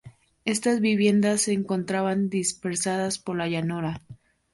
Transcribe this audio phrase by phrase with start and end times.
[0.45, 4.01] Estas viviendas se encontraban dispersadas por la llanura.